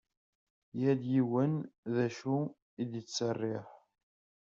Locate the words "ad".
2.83-2.91